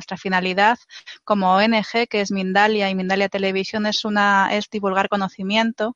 [0.00, 0.78] Nuestra finalidad
[1.24, 5.94] como ONG, que es Mindalia y Mindalia Televisión, es una es divulgar conocimiento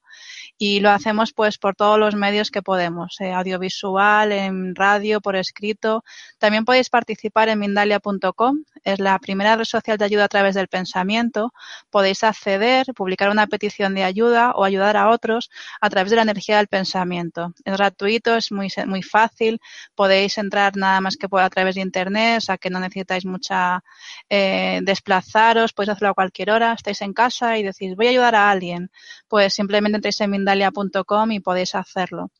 [0.59, 5.37] y lo hacemos pues por todos los medios que podemos, eh, audiovisual, en radio, por
[5.37, 6.05] escrito.
[6.39, 10.69] También podéis participar en mindalia.com, es la primera red social de ayuda a través del
[10.69, 11.55] pensamiento.
[11.89, 16.23] Podéis acceder, publicar una petición de ayuda o ayudar a otros a través de la
[16.23, 17.55] energía del pensamiento.
[17.65, 19.61] Es gratuito, es muy muy fácil,
[19.95, 23.83] podéis entrar nada más que a través de internet, o sea que no necesitáis mucha
[24.29, 28.35] eh, desplazaros, podéis hacerlo a cualquier hora, estáis en casa y decís voy a ayudar
[28.35, 28.91] a alguien,
[29.29, 32.31] pues simplemente entréis en mindalia.com y podéis hacerlo.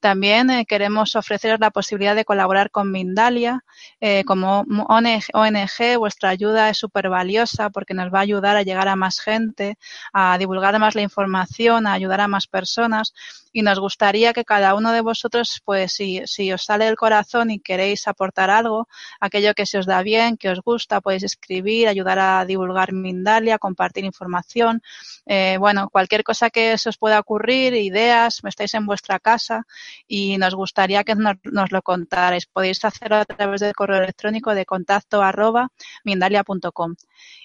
[0.00, 3.64] También eh, queremos ofreceros la posibilidad de colaborar con Mindalia.
[4.00, 8.88] Eh, como ONG, vuestra ayuda es súper valiosa porque nos va a ayudar a llegar
[8.88, 9.78] a más gente,
[10.12, 13.14] a divulgar más la información, a ayudar a más personas
[13.54, 17.52] y nos gustaría que cada uno de vosotros, pues si, si os sale del corazón
[17.52, 18.88] y queréis aportar algo,
[19.20, 23.60] aquello que se os da bien, que os gusta, podéis escribir, ayudar a divulgar Mindalia,
[23.60, 24.82] compartir información,
[25.24, 29.64] eh, bueno, cualquier cosa que se os pueda ocurrir, ideas, estáis en vuestra casa
[30.06, 31.36] y nos gustaría que nos,
[31.72, 32.46] lo contarais.
[32.46, 35.68] Podéis hacerlo a través del correo electrónico de contacto arroba
[36.04, 36.94] mindalia.com.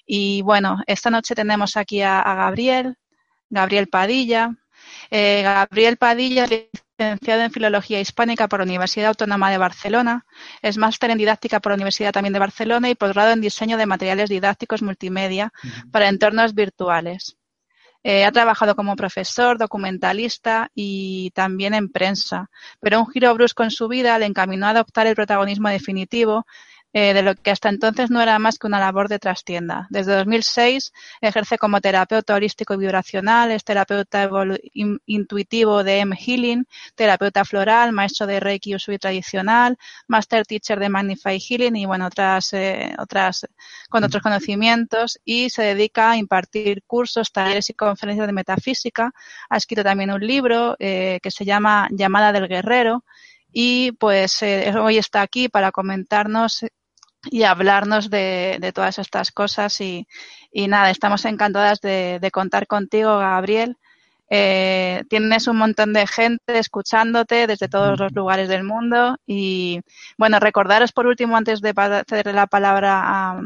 [0.06, 2.98] Y bueno, esta noche tenemos aquí a Gabriel,
[3.50, 4.56] Gabriel Padilla,
[5.10, 10.26] eh, Gabriel Padilla es licenciado en Filología Hispánica por la Universidad Autónoma de Barcelona,
[10.62, 13.86] es máster en Didáctica por la Universidad también de Barcelona y posgrado en Diseño de
[13.86, 15.52] Materiales Didácticos Multimedia
[15.92, 17.39] para entornos virtuales.
[18.04, 22.50] Eh, ha trabajado como profesor, documentalista y también en prensa,
[22.80, 26.46] pero un giro brusco en su vida le encaminó a adoptar el protagonismo definitivo
[26.92, 29.86] eh, de lo que hasta entonces no era más que una labor de trastienda.
[29.92, 30.92] Desde 2006
[31.22, 34.28] ejerce como terapeuta holístico y vibracional, es terapeuta
[35.06, 39.78] intuitivo de M-Healing, terapeuta floral, maestro de Reiki Usui tradicional,
[40.08, 43.48] master teacher de Magnify Healing y bueno, otras, eh, otras,
[43.90, 49.14] con otros conocimientos y se dedica a impartir cursos, talleres y conferencias de metafísica.
[49.50, 53.04] Ha escrito también un libro eh, que se llama Llamada del Guerrero
[53.52, 56.66] y pues hoy está aquí para comentarnos
[57.26, 60.08] y hablarnos de, de, todas estas cosas y,
[60.52, 63.78] y nada, estamos encantadas de, de contar contigo, Gabriel.
[64.32, 69.82] Eh, tienes un montón de gente escuchándote desde todos los lugares del mundo y
[70.20, 71.74] bueno, recordaros por último antes de
[72.08, 73.42] cederle la palabra a,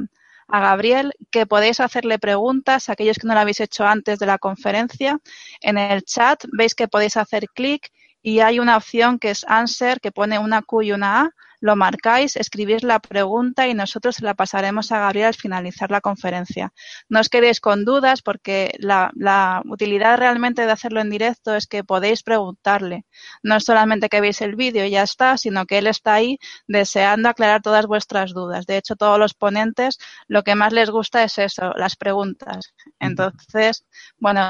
[0.49, 4.25] a Gabriel que podéis hacerle preguntas a aquellos que no lo habéis hecho antes de
[4.25, 5.19] la conferencia.
[5.61, 7.89] En el chat veis que podéis hacer clic
[8.21, 11.29] y hay una opción que es answer que pone una Q y una A
[11.63, 16.73] lo marcáis, escribís la pregunta y nosotros la pasaremos a Gabriel al finalizar la conferencia.
[17.07, 21.85] No os quedéis con dudas porque la, utilidad realmente de hacerlo en directo es que
[21.85, 23.05] podéis preguntarle.
[23.43, 26.37] No es solamente que veis el vídeo y ya está, sino que él está ahí
[26.67, 28.65] deseando aclarar todas vuestras dudas.
[28.65, 32.73] De hecho, todos los ponentes lo que más les gusta es eso, las preguntas.
[32.99, 33.85] Entonces,
[34.17, 34.41] bueno,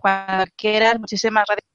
[0.00, 1.68] cuando quieras, muchísimas gracias.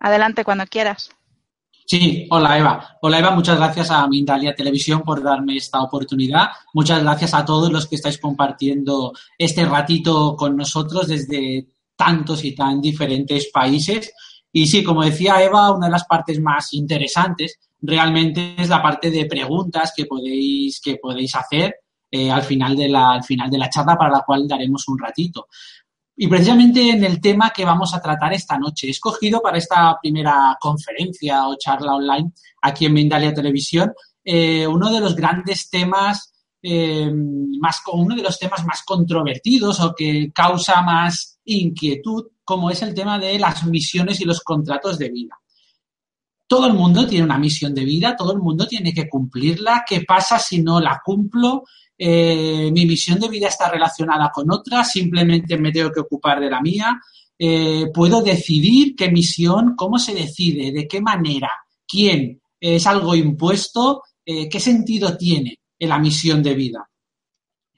[0.00, 1.10] Adelante cuando quieras.
[1.84, 2.98] Sí, hola Eva.
[3.02, 6.48] Hola Eva, muchas gracias a Mindalia Televisión por darme esta oportunidad.
[6.72, 12.54] Muchas gracias a todos los que estáis compartiendo este ratito con nosotros desde tantos y
[12.54, 14.12] tan diferentes países.
[14.52, 19.10] Y sí, como decía Eva, una de las partes más interesantes realmente es la parte
[19.10, 21.74] de preguntas que podéis, que podéis hacer
[22.10, 24.98] eh, al, final de la, al final de la charla para la cual daremos un
[24.98, 25.48] ratito.
[26.14, 29.98] Y precisamente en el tema que vamos a tratar esta noche, he escogido para esta
[30.00, 33.92] primera conferencia o charla online aquí en Mindalia Televisión
[34.24, 36.32] eh, uno de los grandes temas,
[36.62, 37.10] eh,
[37.60, 42.94] más, uno de los temas más controvertidos o que causa más inquietud, como es el
[42.94, 45.38] tema de las misiones y los contratos de vida.
[46.46, 49.84] todo el mundo tiene una misión de vida, todo el mundo tiene que cumplirla.
[49.88, 51.64] ¿Qué pasa si no la cumplo?
[52.04, 56.50] Eh, mi misión de vida está relacionada con otra, simplemente me tengo que ocupar de
[56.50, 57.00] la mía.
[57.38, 61.48] Eh, puedo decidir qué misión, cómo se decide, de qué manera,
[61.86, 66.90] quién, es algo impuesto, eh, qué sentido tiene en la misión de vida.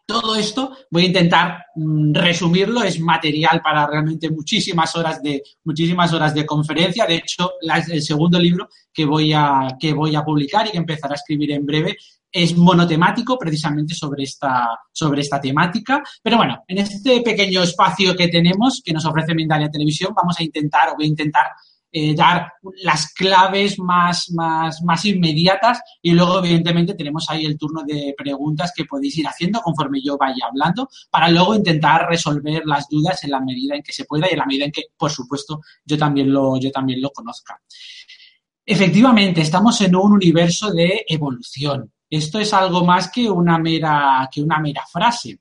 [0.06, 6.10] Todo esto voy a intentar mm, resumirlo, es material para realmente muchísimas horas de, muchísimas
[6.14, 7.04] horas de conferencia.
[7.04, 11.12] De hecho, el segundo libro que voy, a, que voy a publicar y que empezaré
[11.12, 11.98] a escribir en breve
[12.34, 16.02] es monotemático precisamente sobre esta, sobre esta temática.
[16.20, 20.42] Pero bueno, en este pequeño espacio que tenemos, que nos ofrece Mindalia Televisión, vamos a
[20.42, 21.46] intentar, o voy a intentar
[21.92, 27.84] eh, dar las claves más, más, más inmediatas y luego, evidentemente, tenemos ahí el turno
[27.86, 32.88] de preguntas que podéis ir haciendo conforme yo vaya hablando para luego intentar resolver las
[32.88, 35.12] dudas en la medida en que se pueda y en la medida en que, por
[35.12, 37.60] supuesto, yo también lo, yo también lo conozca.
[38.66, 41.93] Efectivamente, estamos en un universo de evolución.
[42.08, 45.40] Esto es algo más que una mera, que una mera frase.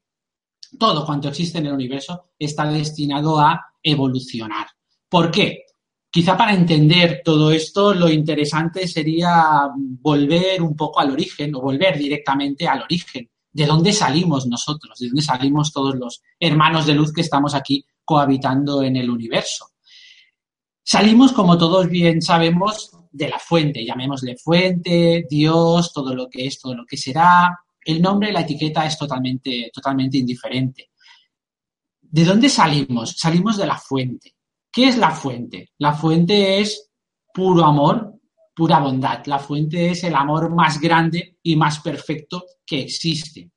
[0.78, 4.68] Todo cuanto existe en el universo está destinado a evolucionar.
[5.08, 5.66] ¿Por qué?
[6.10, 11.98] Quizá para entender todo esto, lo interesante sería volver un poco al origen o volver
[11.98, 13.30] directamente al origen.
[13.52, 14.98] ¿De dónde salimos nosotros?
[15.00, 19.70] ¿De dónde salimos todos los hermanos de luz que estamos aquí cohabitando en el universo?
[20.84, 26.60] Salimos, como todos bien sabemos, de la fuente, llamémosle fuente, Dios, todo lo que es,
[26.60, 27.58] todo lo que será.
[27.86, 30.90] El nombre, la etiqueta es totalmente, totalmente indiferente.
[32.02, 33.12] ¿De dónde salimos?
[33.12, 34.36] Salimos de la fuente.
[34.72, 35.70] ¿Qué es la fuente?
[35.78, 36.90] La fuente es
[37.32, 38.20] puro amor,
[38.56, 39.24] pura bondad.
[39.28, 43.52] La fuente es el amor más grande y más perfecto que existe.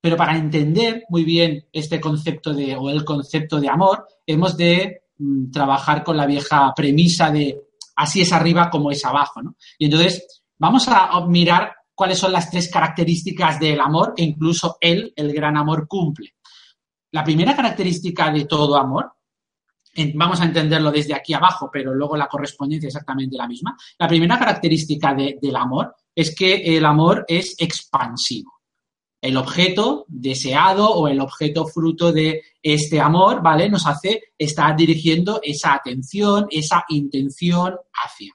[0.00, 5.02] Pero para entender muy bien este concepto de, o el concepto de amor, hemos de
[5.18, 7.58] mm, trabajar con la vieja premisa de
[7.96, 9.56] así es arriba como es abajo, ¿no?
[9.78, 15.12] Y entonces vamos a mirar cuáles son las tres características del amor que incluso él,
[15.14, 16.34] el gran amor, cumple.
[17.12, 19.12] La primera característica de todo amor
[20.14, 23.76] vamos a entenderlo desde aquí abajo, pero luego la correspondencia es exactamente la misma.
[23.98, 28.60] La primera característica del amor es que el amor es expansivo.
[29.24, 33.70] El objeto deseado o el objeto fruto de este amor, ¿vale?
[33.70, 38.34] Nos hace estar dirigiendo esa atención, esa intención hacia.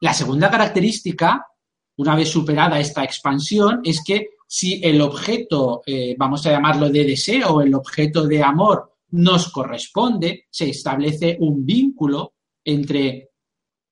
[0.00, 1.48] La segunda característica,
[1.96, 7.04] una vez superada esta expansión, es que si el objeto, eh, vamos a llamarlo de
[7.04, 12.32] deseo, el objeto de amor, nos corresponde, se establece un vínculo
[12.64, 13.32] entre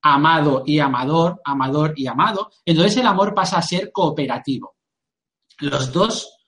[0.01, 4.74] amado y amador, amador y amado, entonces el amor pasa a ser cooperativo.
[5.61, 6.39] Los dos,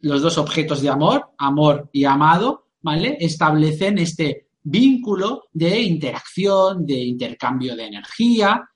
[0.00, 3.16] los dos objetos de amor, amor y amado, ¿vale?
[3.20, 8.70] Establecen este vínculo de interacción, de intercambio de energía,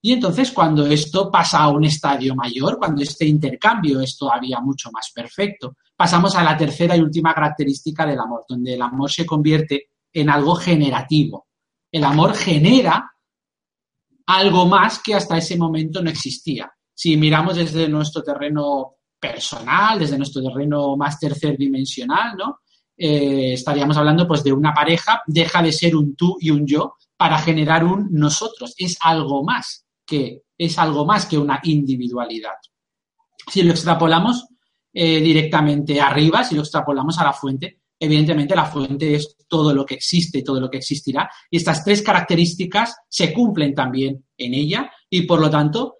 [0.00, 4.90] y entonces cuando esto pasa a un estadio mayor, cuando este intercambio es todavía mucho
[4.92, 9.26] más perfecto, pasamos a la tercera y última característica del amor, donde el amor se
[9.26, 11.48] convierte en algo generativo.
[11.90, 13.12] El amor genera
[14.26, 16.70] algo más que hasta ese momento no existía.
[16.94, 22.60] Si miramos desde nuestro terreno personal, desde nuestro terreno más tercerdimensional, ¿no?
[22.96, 26.94] Eh, estaríamos hablando pues de una pareja, deja de ser un tú y un yo
[27.16, 28.74] para generar un nosotros.
[28.76, 32.54] Es algo más que, es algo más que una individualidad.
[33.50, 34.46] Si lo extrapolamos
[34.92, 39.84] eh, directamente arriba, si lo extrapolamos a la fuente, evidentemente la fuente es todo lo
[39.84, 44.90] que existe, todo lo que existirá, y estas tres características se cumplen también en ella,
[45.10, 45.97] y por lo tanto,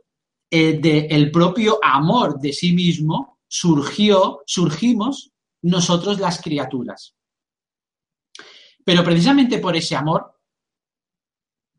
[0.50, 7.14] eh, del propio amor de sí mismo surgió, surgimos nosotros las criaturas.
[8.84, 10.38] Pero precisamente por ese amor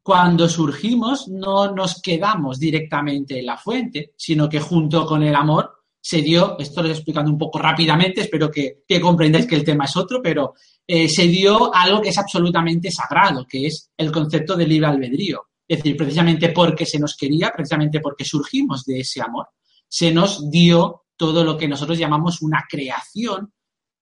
[0.10, 5.72] cuando surgimos no nos quedamos directamente en la fuente, sino que junto con el amor
[6.02, 9.86] se dio, esto lo estoy explicando un poco rápidamente, espero que, comprendáis que el tema
[9.86, 10.56] es otro, pero
[10.88, 15.49] eh, se dio algo que es absolutamente sagrado, que es el concepto de libre albedrío.
[15.70, 19.50] Es decir, precisamente porque se nos quería, precisamente porque surgimos de ese amor,
[19.88, 23.54] se nos dio todo lo que nosotros llamamos una creación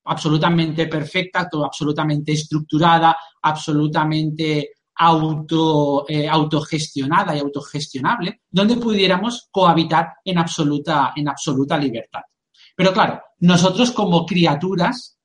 [0.05, 10.38] absolutamente perfecta, todo absolutamente estructurada, absolutamente auto, eh, autogestionada y autogestionable, donde pudiéramos cohabitar en
[10.38, 12.21] absoluta, en absoluta libertad.
[12.77, 15.17] Pero claro, nosotros como criaturas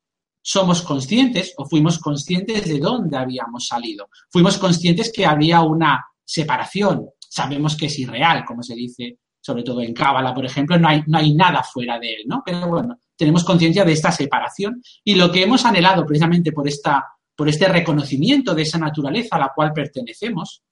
[0.43, 4.09] somos conscientes o fuimos conscientes de dónde habíamos salido.
[4.29, 7.09] Fuimos conscientes que había una separación.
[7.29, 11.03] Sabemos que es irreal, como se dice, sobre todo en Cábala, por ejemplo, no hay,
[11.07, 12.43] no hay nada fuera de él, ¿no?
[12.45, 17.05] Pero bueno, tenemos conciencia de esta separación y lo que hemos anhelado precisamente por esta
[17.37, 20.63] por este reconocimiento de esa naturaleza a la cual pertenecemos,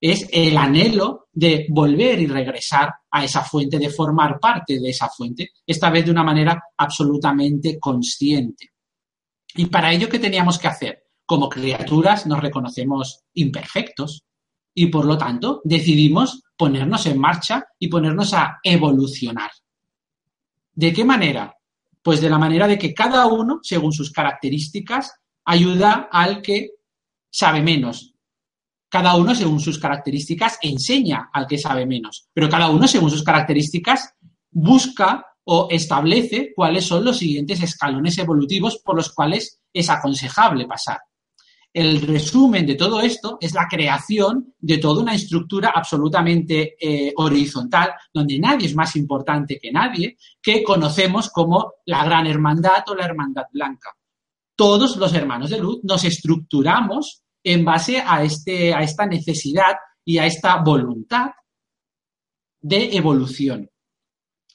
[0.00, 5.08] es el anhelo de volver y regresar a esa fuente, de formar parte de esa
[5.08, 8.70] fuente, esta vez de una manera absolutamente consciente.
[9.54, 11.04] Y para ello, ¿qué teníamos que hacer?
[11.24, 14.24] Como criaturas nos reconocemos imperfectos
[14.74, 19.50] y por lo tanto decidimos ponernos en marcha y ponernos a evolucionar.
[20.72, 21.54] ¿De qué manera?
[22.02, 25.14] Pues de la manera de que cada uno, según sus características,
[25.44, 26.70] ayuda al que
[27.30, 28.14] sabe menos,
[28.94, 33.24] cada uno, según sus características, enseña al que sabe menos, pero cada uno, según sus
[33.24, 34.14] características,
[34.52, 40.98] busca o establece cuáles son los siguientes escalones evolutivos por los cuales es aconsejable pasar.
[41.74, 47.90] El resumen de todo esto es la creación de toda una estructura absolutamente eh, horizontal,
[48.12, 53.06] donde nadie es más importante que nadie, que conocemos como la Gran Hermandad o la
[53.06, 53.90] Hermandad Blanca.
[54.54, 60.18] Todos los hermanos de luz nos estructuramos en base a, este, a esta necesidad y
[60.18, 61.30] a esta voluntad
[62.62, 63.68] de evolución.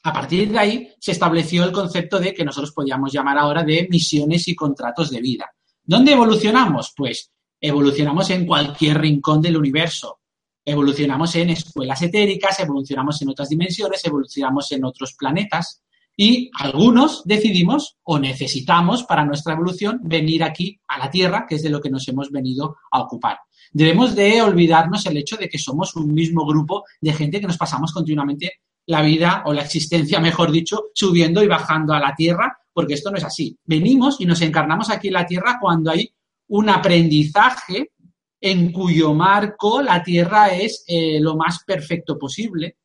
[0.04, 3.90] A partir de ahí se estableció el concepto de que nosotros podíamos llamar ahora de
[3.92, 5.50] misiones y contratos de vida.
[5.90, 6.94] ¿Dónde evolucionamos?
[6.96, 10.20] Pues evolucionamos en cualquier rincón del universo.
[10.64, 15.82] Evolucionamos en escuelas etéricas, evolucionamos en otras dimensiones, evolucionamos en otros planetas.
[16.16, 21.64] Y algunos decidimos o necesitamos para nuestra evolución venir aquí a la Tierra, que es
[21.64, 23.40] de lo que nos hemos venido a ocupar.
[23.72, 27.58] Debemos de olvidarnos el hecho de que somos un mismo grupo de gente que nos
[27.58, 32.60] pasamos continuamente la vida o la existencia, mejor dicho, subiendo y bajando a la Tierra,
[32.80, 33.58] porque esto no es así.
[33.66, 36.10] Venimos y nos encarnamos aquí en la Tierra cuando hay
[36.48, 37.92] un aprendizaje
[38.40, 42.78] en cuyo marco la Tierra es eh, lo más perfecto posible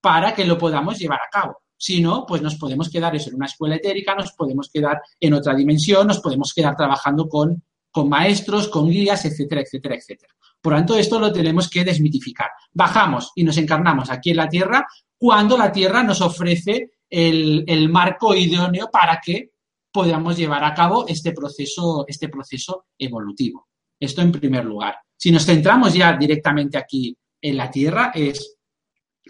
[0.00, 1.56] para que lo podamos llevar a cabo.
[1.76, 5.34] Si no, pues nos podemos quedar eso en una escuela etérica, nos podemos quedar en
[5.34, 10.32] otra dimensión, nos podemos quedar trabajando con, con maestros, con guías, etcétera, etcétera, etcétera.
[10.60, 12.50] Por tanto, esto lo tenemos que desmitificar.
[12.72, 14.86] Bajamos y nos encarnamos aquí en la Tierra
[15.18, 19.52] cuando la Tierra nos ofrece el, marco idóneo para que
[19.92, 23.68] podamos llevar a cabo este proceso, este proceso evolutivo.
[24.00, 24.96] Esto en primer lugar.
[25.16, 28.56] Si nos centramos ya directamente aquí en la Tierra, es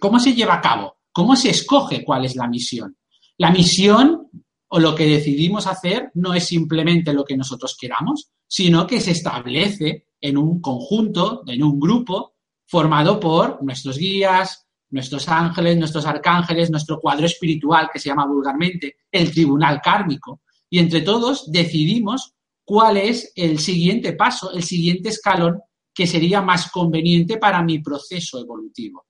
[0.00, 2.96] cómo se lleva a cabo ¿Cómo se escoge cuál es la misión?
[3.36, 4.30] La misión
[4.68, 9.10] o lo que decidimos hacer no es simplemente lo que nosotros queramos, sino que se
[9.10, 12.36] establece en un conjunto, en un grupo,
[12.66, 14.61] formado por nuestros guías,
[14.92, 20.42] nuestros ángeles, nuestros arcángeles, nuestro cuadro espiritual, que se llama vulgarmente el tribunal kármico.
[20.70, 22.34] Y entre todos decidimos
[22.64, 25.60] cuál es el siguiente paso, el siguiente escalón
[25.94, 29.06] que sería más conveniente para mi proceso evolutivo.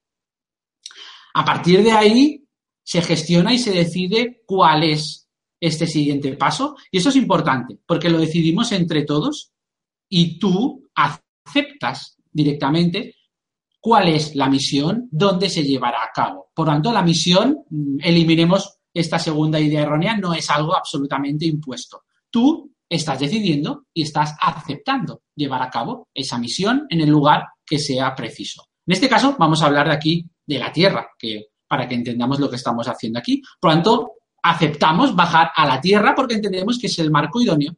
[1.34, 2.44] A partir de ahí
[2.82, 5.28] se gestiona y se decide cuál es
[5.60, 6.76] este siguiente paso.
[6.90, 9.52] Y eso es importante, porque lo decidimos entre todos
[10.08, 13.14] y tú aceptas directamente
[13.82, 16.50] cuál es la misión, dónde se llevará a cabo.
[16.54, 22.04] Por tanto, la misión, mm, eliminemos esta segunda idea errónea, no es algo absolutamente impuesto.
[22.30, 27.80] Tú estás decidiendo y estás aceptando llevar a cabo esa misión en el lugar que
[27.80, 28.68] sea preciso.
[28.86, 32.38] En este caso, vamos a hablar de aquí de la Tierra, que, para que entendamos
[32.38, 33.42] lo que estamos haciendo aquí.
[33.58, 34.12] Por tanto,
[34.44, 37.74] aceptamos bajar a la Tierra porque entendemos que es el marco idóneo,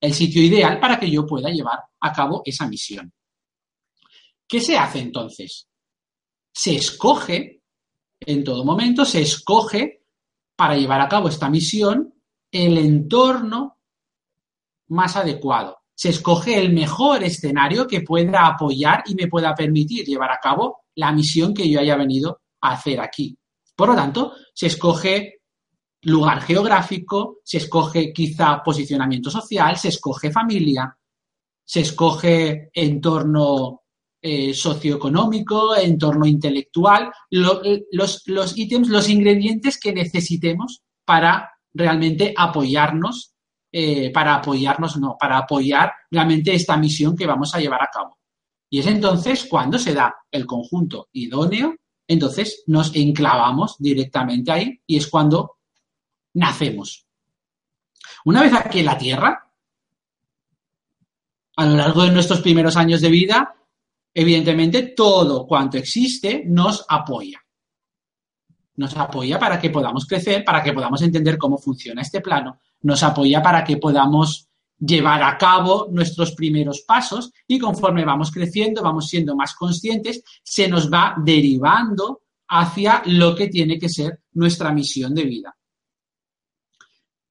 [0.00, 3.12] el sitio ideal para que yo pueda llevar a cabo esa misión.
[4.52, 5.66] ¿Qué se hace entonces?
[6.54, 7.62] Se escoge,
[8.20, 10.04] en todo momento, se escoge
[10.54, 12.12] para llevar a cabo esta misión
[12.50, 13.78] el entorno
[14.88, 15.78] más adecuado.
[15.94, 20.82] Se escoge el mejor escenario que pueda apoyar y me pueda permitir llevar a cabo
[20.96, 23.34] la misión que yo haya venido a hacer aquí.
[23.74, 25.40] Por lo tanto, se escoge
[26.02, 30.94] lugar geográfico, se escoge quizá posicionamiento social, se escoge familia,
[31.64, 33.81] se escoge entorno
[34.24, 43.34] eh, socioeconómico, entorno intelectual, los, los ítems, los ingredientes que necesitemos para realmente apoyarnos,
[43.72, 48.18] eh, para apoyarnos, no, para apoyar realmente esta misión que vamos a llevar a cabo.
[48.70, 51.74] Y es entonces cuando se da el conjunto idóneo,
[52.06, 55.56] entonces nos enclavamos directamente ahí y es cuando
[56.34, 57.06] nacemos.
[58.24, 59.50] Una vez aquí en la Tierra,
[61.56, 63.56] a lo largo de nuestros primeros años de vida,
[64.14, 67.40] evidentemente todo cuanto existe nos apoya.
[68.76, 73.02] Nos apoya para que podamos crecer, para que podamos entender cómo funciona este plano, nos
[73.02, 79.08] apoya para que podamos llevar a cabo nuestros primeros pasos y conforme vamos creciendo, vamos
[79.08, 85.14] siendo más conscientes, se nos va derivando hacia lo que tiene que ser nuestra misión
[85.14, 85.56] de vida.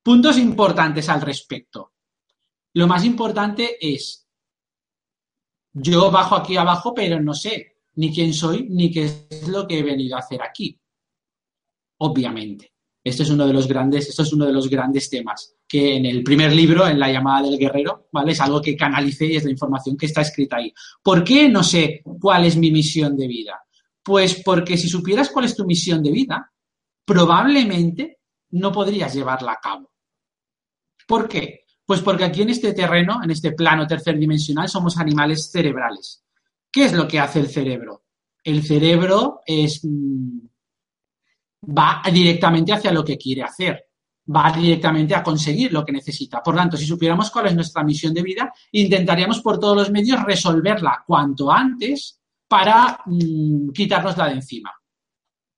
[0.02, 1.94] Puntos importantes al respecto.
[2.74, 4.26] Lo más importante es,
[5.74, 9.80] yo bajo aquí abajo, pero no sé ni quién soy, ni qué es lo que
[9.80, 10.80] he venido a hacer aquí.
[11.98, 12.72] Obviamente.
[13.04, 16.06] Esto es uno de los grandes, esto es uno de los grandes temas que en
[16.06, 18.34] el primer libro, en la llamada del guerrero, ¿vale?
[18.34, 20.72] Es algo que canalicé y es la información que está escrita ahí.
[21.02, 23.60] ¿Por qué no sé cuál es mi misión de vida?
[24.04, 26.52] Pues porque si supieras cuál es tu misión de vida,
[27.06, 28.20] probablemente
[28.52, 29.92] no podrías llevarla a cabo.
[31.08, 31.61] ¿Por qué?
[31.92, 36.24] Pues porque aquí en este terreno, en este plano tercerdimensional, somos animales cerebrales.
[36.72, 38.06] ¿Qué es lo que hace el cerebro?
[38.42, 40.40] El cerebro es, mm,
[41.78, 43.90] va directamente hacia lo que quiere hacer,
[44.34, 46.42] va directamente a conseguir lo que necesita.
[46.42, 50.24] Por tanto, si supiéramos cuál es nuestra misión de vida, intentaríamos por todos los medios
[50.24, 54.72] resolverla cuanto antes para mm, quitárnosla de encima.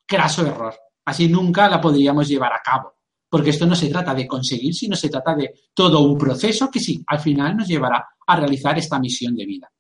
[0.04, 0.74] Craso error.
[1.06, 2.96] Así nunca la podríamos llevar a cabo.
[3.34, 6.80] Porque esto no se trata de conseguir, sino se trata de todo un proceso que
[6.80, 9.72] sí, al final nos llevará a realizar esta misión de vida.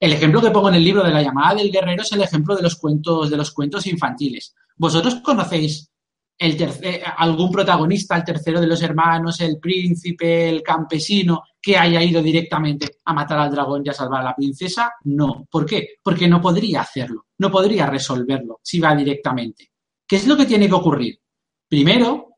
[0.00, 2.56] El ejemplo que pongo en el libro de la llamada del guerrero es el ejemplo
[2.56, 4.56] de los cuentos, de los cuentos infantiles.
[4.76, 5.88] ¿Vosotros conocéis
[6.36, 12.20] tercer, algún protagonista, el tercero de los hermanos, el príncipe, el campesino, que haya ido
[12.20, 14.94] directamente a matar al dragón y a salvar a la princesa?
[15.04, 15.46] No.
[15.48, 15.90] ¿Por qué?
[16.02, 19.70] Porque no podría hacerlo, no podría resolverlo si va directamente.
[20.04, 21.20] ¿Qué es lo que tiene que ocurrir?
[21.68, 22.36] Primero,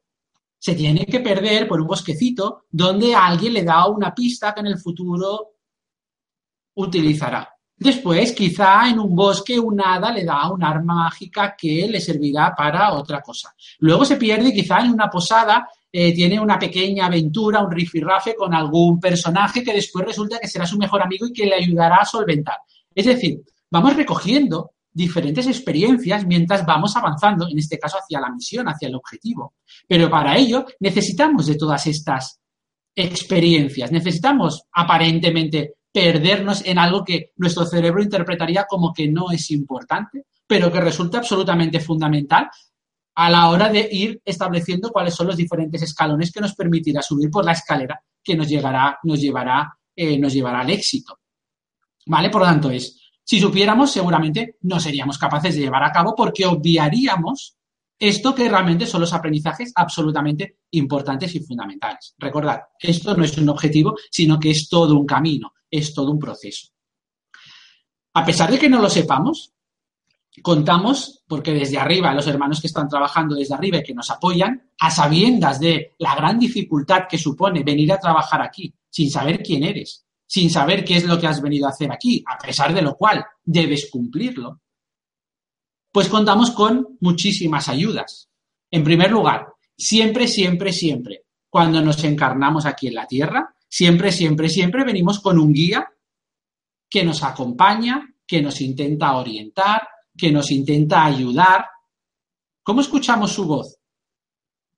[0.59, 4.67] se tiene que perder por un bosquecito donde alguien le da una pista que en
[4.67, 5.55] el futuro
[6.75, 7.49] utilizará.
[7.77, 12.53] Después, quizá en un bosque un hada le da un arma mágica que le servirá
[12.57, 13.55] para otra cosa.
[13.79, 18.53] Luego se pierde quizá en una posada, eh, tiene una pequeña aventura, un rifirrafe con
[18.53, 22.05] algún personaje que después resulta que será su mejor amigo y que le ayudará a
[22.05, 22.57] solventar.
[22.93, 28.69] Es decir, vamos recogiendo diferentes experiencias mientras vamos avanzando, en este caso hacia la misión,
[28.69, 29.55] hacia el objetivo.
[29.87, 32.41] Pero para ello necesitamos de todas estas
[32.95, 40.25] experiencias, necesitamos aparentemente perdernos en algo que nuestro cerebro interpretaría como que no es importante,
[40.47, 42.51] pero que resulta absolutamente fundamental
[43.15, 47.31] a la hora de ir estableciendo cuáles son los diferentes escalones que nos permitirá subir
[47.31, 51.21] por la escalera que nos llegará, nos llevará, eh, nos llevará al éxito.
[52.07, 52.31] ¿Vale?
[52.31, 52.98] Por lo tanto, es,
[53.29, 57.57] si supiéramos, seguramente no seríamos capaces de llevar a cabo porque obviaríamos
[57.99, 62.15] esto que realmente son los aprendizajes absolutamente importantes y fundamentales.
[62.17, 66.19] Recordad, esto no es un objetivo, sino que es todo un camino es todo un
[66.19, 66.69] proceso.
[68.15, 69.53] A pesar de que no lo sepamos,
[70.43, 74.71] contamos, porque desde arriba, los hermanos que están trabajando desde arriba y que nos apoyan,
[74.79, 79.65] a sabiendas de la gran dificultad que supone venir a trabajar aquí, sin saber quién
[79.65, 82.83] eres, sin saber qué es lo que has venido a hacer aquí, a pesar de
[82.83, 84.61] lo cual debes cumplirlo,
[85.91, 88.29] pues contamos con muchísimas ayudas.
[88.71, 94.49] En primer lugar, siempre, siempre, siempre, cuando nos encarnamos aquí en la Tierra, Siempre, siempre,
[94.49, 95.87] siempre venimos con un guía
[96.89, 99.87] que nos acompaña, que nos intenta orientar,
[100.17, 101.67] que nos intenta ayudar.
[102.63, 103.79] ¿Cómo escuchamos su voz?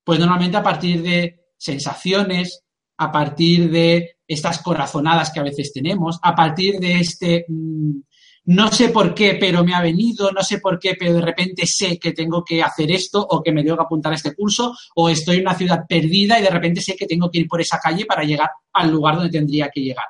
[0.03, 2.65] Pues normalmente a partir de sensaciones,
[2.97, 8.01] a partir de estas corazonadas que a veces tenemos, a partir de este mm,
[8.47, 11.67] no sé por qué, pero me ha venido, no sé por qué, pero de repente
[11.67, 14.75] sé que tengo que hacer esto o que me tengo que apuntar a este curso
[14.95, 17.61] o estoy en una ciudad perdida y de repente sé que tengo que ir por
[17.61, 20.07] esa calle para llegar al lugar donde tendría que llegar.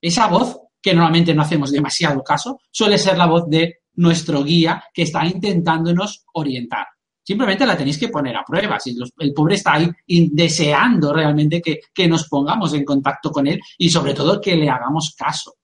[0.00, 4.84] Esa voz, que normalmente no hacemos demasiado caso, suele ser la voz de nuestro guía
[4.92, 6.86] que está intentándonos orientar.
[7.24, 8.78] Simplemente la tenéis que poner a prueba.
[8.78, 13.60] Si el pobre está ahí deseando realmente que, que nos pongamos en contacto con él
[13.78, 15.54] y sobre todo que le hagamos caso.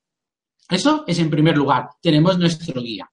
[0.68, 1.90] Eso es en primer lugar.
[2.00, 3.10] Tenemos nuestro guía.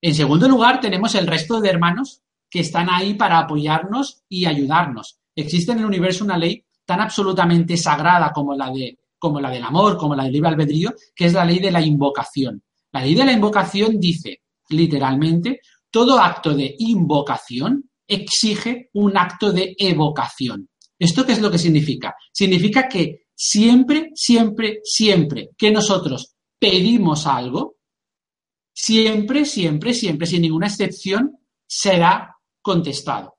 [0.00, 5.18] En segundo lugar, tenemos el resto de hermanos que están ahí para apoyarnos y ayudarnos.
[5.34, 9.62] Existe en el universo una ley tan absolutamente sagrada como la, de, como la del
[9.62, 12.62] amor, como la del libre albedrío, que es la ley de la invocación.
[12.92, 19.74] La ley de la invocación dice, literalmente, todo acto de invocación exige un acto de
[19.78, 20.68] evocación.
[20.98, 22.14] ¿Esto qué es lo que significa?
[22.32, 27.76] Significa que siempre, siempre, siempre que nosotros pedimos algo,
[28.72, 33.38] siempre, siempre, siempre, sin ninguna excepción, será contestado.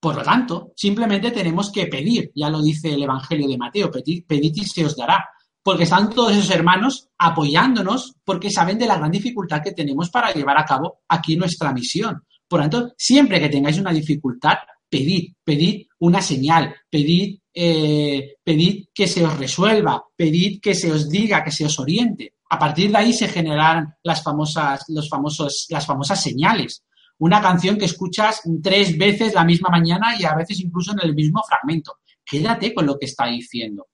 [0.00, 4.24] Por lo tanto, simplemente tenemos que pedir, ya lo dice el Evangelio de Mateo, pedid,
[4.28, 5.22] y se os dará,
[5.62, 10.32] porque están todos esos hermanos apoyándonos porque saben de la gran dificultad que tenemos para
[10.32, 12.24] llevar a cabo aquí nuestra misión.
[12.48, 18.86] Por lo tanto, siempre que tengáis una dificultad, pedid, pedid una señal, pedid eh, pedid
[18.94, 22.34] que se os resuelva, pedid que se os diga, que se os oriente.
[22.48, 26.84] A partir de ahí se generarán las famosas, los famosos, las famosas señales.
[27.18, 31.14] Una canción que escuchas tres veces la misma mañana y a veces incluso en el
[31.14, 31.98] mismo fragmento.
[32.24, 33.88] Quédate con lo que está diciendo.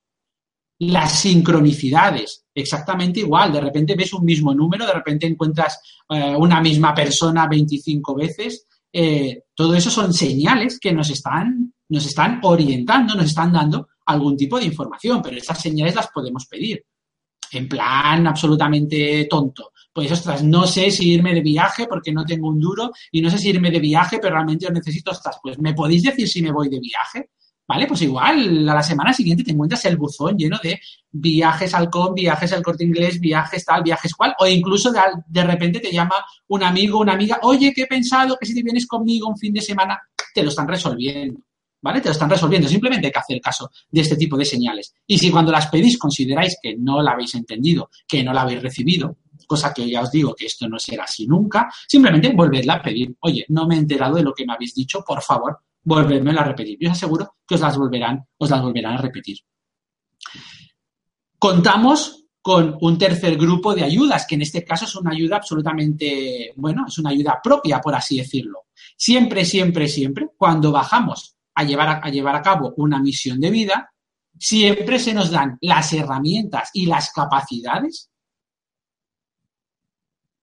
[0.79, 3.53] Las sincronicidades, exactamente igual.
[3.53, 8.67] De repente ves un mismo número, de repente encuentras eh, una misma persona 25 veces.
[8.93, 14.37] Eh, todo eso son señales que nos están, nos están orientando, nos están dando algún
[14.37, 16.85] tipo de información, pero esas señales las podemos pedir
[17.53, 19.73] en plan absolutamente tonto.
[19.93, 23.31] Pues, ostras, no sé si irme de viaje porque no tengo un duro y no
[23.31, 26.43] sé si irme de viaje, pero realmente os necesito, ostras, pues, ¿me podéis decir si
[26.43, 27.31] me voy de viaje?
[27.69, 27.87] ¿Vale?
[27.89, 32.15] Pues igual a la semana siguiente te encuentras el buzón lleno de viajes al con,
[32.15, 36.15] viajes al corte inglés, viajes tal, viajes cual, o incluso de, de repente te llama
[36.47, 39.53] un amigo, una amiga, oye, que he pensado que si te vienes conmigo un fin
[39.53, 40.01] de semana,
[40.33, 41.41] te lo están resolviendo.
[41.87, 42.01] ¿vale?
[42.01, 42.69] Te lo están resolviendo.
[42.69, 44.95] Simplemente hay que hacer caso de este tipo de señales.
[45.07, 48.63] Y si cuando las pedís consideráis que no la habéis entendido, que no la habéis
[48.63, 52.83] recibido, cosa que ya os digo que esto no será así nunca, simplemente volvedla a
[52.83, 53.15] pedir.
[53.21, 56.45] Oye, no me he enterado de lo que me habéis dicho, por favor, volvedme a
[56.45, 56.77] repetir.
[56.81, 59.39] Yo os aseguro que os las volverán, os las volverán a repetir.
[61.39, 66.53] Contamos con un tercer grupo de ayudas, que en este caso es una ayuda absolutamente,
[66.57, 68.67] bueno, es una ayuda propia, por así decirlo.
[68.97, 73.93] Siempre, siempre, siempre, cuando bajamos a llevar a, llevar a cabo una misión de vida,
[74.39, 78.11] siempre se nos dan las herramientas y las capacidades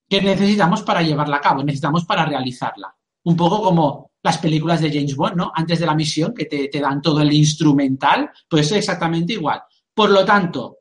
[0.07, 2.95] que necesitamos para llevarla a cabo, necesitamos para realizarla.
[3.23, 5.51] Un poco como las películas de James Bond, ¿no?
[5.53, 9.61] Antes de la misión, que te, dan todo el instrumental, pues es exactamente igual.
[9.93, 10.77] Por lo tanto,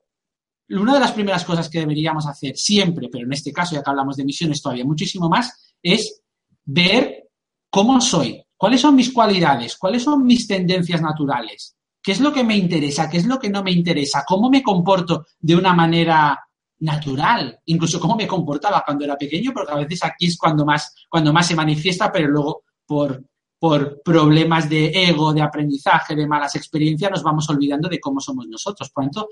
[0.70, 3.90] una de las primeras cosas que deberíamos hacer siempre, pero en este caso, ya que
[3.90, 6.22] hablamos de misiones todavía muchísimo más, es
[6.64, 7.28] ver
[7.68, 9.76] cómo soy, ¿Cuáles son mis cualidades?
[9.76, 11.74] ¿Cuáles son mis tendencias naturales?
[12.00, 13.10] ¿Qué es lo que me interesa?
[13.10, 14.22] ¿Qué es lo que no me interesa?
[14.24, 16.38] ¿Cómo me comporto de una manera
[16.78, 17.58] natural?
[17.64, 21.32] Incluso cómo me comportaba cuando era pequeño, porque a veces aquí es cuando más, cuando
[21.32, 23.24] más se manifiesta, pero luego por,
[23.62, 28.48] por problemas de ego, de aprendizaje, de malas experiencias, nos vamos olvidando de cómo somos
[28.48, 28.90] nosotros.
[28.90, 29.28] Por lo tanto,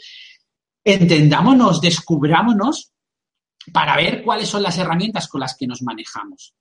[0.85, 2.93] entendámonos, descubrámonos
[3.73, 6.55] para ver cuáles son las herramientas con las que nos manejamos.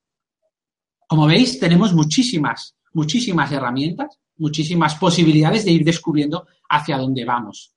[1.07, 7.75] Como veis, tenemos muchísimas, muchísimas herramientas, muchísimas posibilidades de ir descubriendo hacia dónde vamos.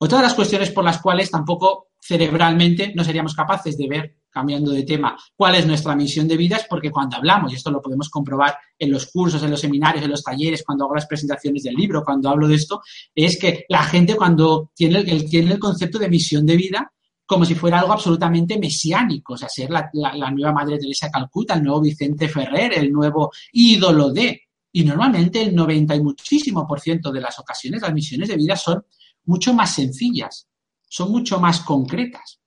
[0.00, 4.70] Otra de las cuestiones por las cuales tampoco cerebralmente no seríamos capaces de ver, cambiando
[4.70, 7.82] de tema, cuál es nuestra misión de vida es porque cuando hablamos, y esto lo
[7.82, 11.62] podemos comprobar en los cursos, en los seminarios, en los talleres, cuando hago las presentaciones
[11.64, 12.80] del libro, cuando hablo de esto,
[13.14, 16.92] es que la gente cuando tiene el, tiene el concepto de misión de vida,
[17.30, 19.88] como si fuera algo absolutamente mesiánico, o sea, ser la,
[20.32, 24.48] nueva Madre Teresa Calcuta, el nuevo Vicente Ferrer, el nuevo ídolo de.
[24.72, 28.56] Y normalmente el 90 y muchísimo por ciento de las ocasiones las misiones de vida
[28.56, 28.84] son
[29.26, 30.48] mucho más sencillas,
[30.88, 32.39] son mucho más concretas.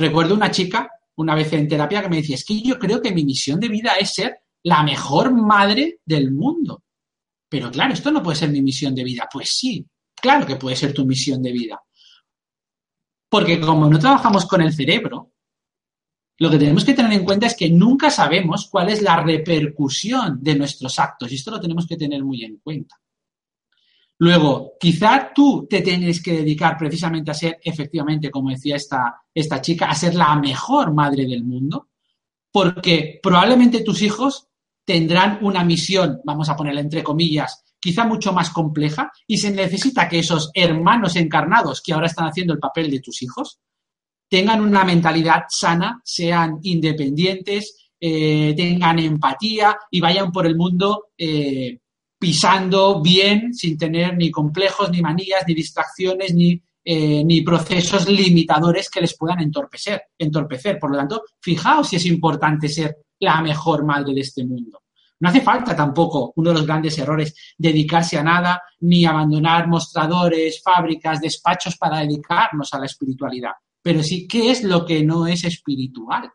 [0.00, 3.12] Recuerdo una chica una vez en terapia que me decía, es que yo creo que
[3.12, 6.84] mi misión de vida es ser la mejor madre del mundo.
[7.50, 9.28] Pero claro, esto no puede ser mi misión de vida.
[9.30, 11.82] Pues sí, claro que puede ser tu misión de vida.
[13.28, 15.32] Porque como no trabajamos con el cerebro,
[16.38, 20.42] lo que tenemos que tener en cuenta es que nunca sabemos cuál es la repercusión
[20.42, 22.96] de nuestros actos y esto lo tenemos que tener muy en cuenta.
[24.20, 29.62] Luego, quizá tú te tienes que dedicar precisamente a ser, efectivamente, como decía esta, esta
[29.62, 31.88] chica, a ser la mejor madre del mundo,
[32.52, 34.48] porque probablemente tus hijos
[34.84, 40.06] tendrán una misión, vamos a ponerla entre comillas, quizá mucho más compleja y se necesita
[40.06, 43.58] que esos hermanos encarnados que ahora están haciendo el papel de tus hijos
[44.28, 51.78] tengan una mentalidad sana, sean independientes, eh, tengan empatía y vayan por el mundo eh,
[52.20, 58.90] pisando bien, sin tener ni complejos, ni manías, ni distracciones, ni, eh, ni procesos limitadores
[58.90, 60.78] que les puedan entorpecer, entorpecer.
[60.78, 64.82] Por lo tanto, fijaos si es importante ser la mejor madre de este mundo.
[65.20, 70.62] No hace falta tampoco, uno de los grandes errores, dedicarse a nada ni abandonar mostradores,
[70.62, 73.52] fábricas, despachos para dedicarnos a la espiritualidad.
[73.80, 76.30] Pero sí, ¿qué es lo que no es espiritual?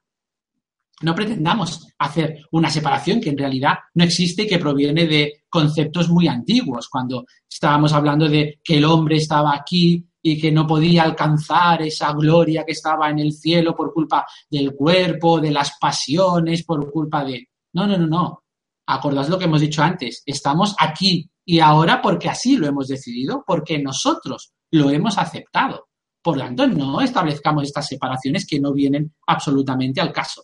[1.02, 6.10] No pretendamos hacer una separación que en realidad no existe y que proviene de conceptos
[6.10, 11.04] muy antiguos, cuando estábamos hablando de que el hombre estaba aquí y que no podía
[11.04, 16.64] alcanzar esa gloria que estaba en el cielo por culpa del cuerpo, de las pasiones,
[16.64, 17.50] por culpa de...
[17.74, 18.46] No, no, no, no
[18.88, 23.44] acordaos lo que hemos dicho antes, estamos aquí y ahora porque así lo hemos decidido,
[23.46, 25.88] porque nosotros lo hemos aceptado.
[26.22, 30.44] Por lo tanto, no establezcamos estas separaciones que no vienen absolutamente al caso.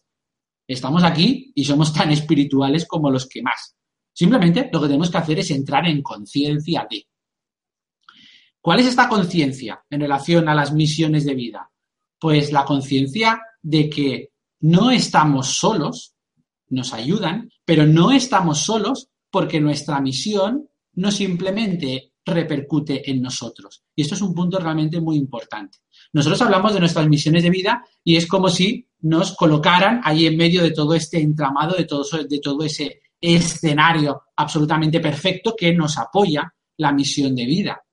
[0.68, 3.76] Estamos aquí y somos tan espirituales como los que más.
[4.14, 7.08] Simplemente lo que tenemos que hacer es entrar en conciencia de.
[8.60, 11.72] ¿Cuál es esta conciencia en relación a las misiones de vida?
[12.20, 16.14] Pues la conciencia de que no estamos solos,
[16.70, 23.84] nos ayudan, pero no estamos solos porque nuestra misión no simplemente repercute en nosotros.
[23.96, 25.80] Y esto es un punto realmente muy importante.
[26.14, 30.38] Nosotros hablamos de nuestras misiones de vida y es como si nos colocaran ahí en
[30.38, 35.98] medio de todo este entramado, de todo, de todo ese escenario absolutamente perfecto que nos
[35.98, 37.84] apoya la misión de vida.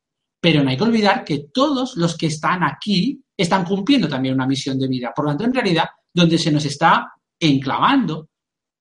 [0.40, 4.46] Pero no hay que olvidar que todos los que están aquí están cumpliendo también una
[4.46, 5.12] misión de vida.
[5.14, 8.28] Por lo tanto, en realidad, donde se nos está enclavando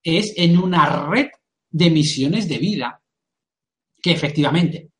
[0.04, 1.28] es en una red
[1.70, 3.02] de misiones de vida
[4.02, 4.92] que efectivamente,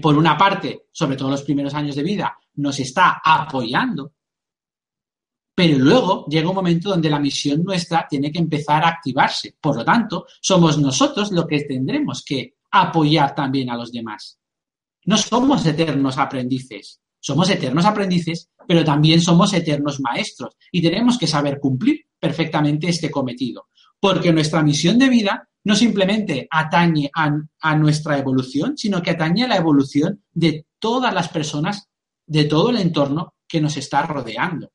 [0.00, 4.14] por una parte, sobre todo los primeros años de vida, nos está apoyando,
[5.54, 9.54] pero luego llega un momento donde la misión nuestra tiene que empezar a activarse.
[9.60, 14.38] Por lo tanto, somos nosotros los que tendremos que apoyar también a los demás.
[15.04, 21.26] No somos eternos aprendices, somos eternos aprendices, pero también somos eternos maestros y tenemos que
[21.26, 23.66] saber cumplir perfectamente este cometido,
[24.00, 29.48] porque nuestra misión de vida no simplemente atañe a, nuestra evolución, sino que atañe a
[29.48, 31.88] la evolución de todas las personas,
[32.26, 34.72] de todo el entorno que nos está rodeando.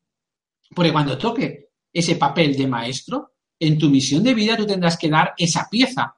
[0.74, 5.10] Porque cuando toque ese papel de maestro, en tu misión de vida tú tendrás que
[5.10, 6.16] dar esa pieza,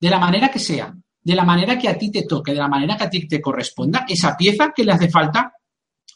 [0.00, 2.68] de la manera que sea, de la manera que a ti te toque, de la
[2.68, 5.54] manera que a ti te corresponda, esa pieza que le hace falta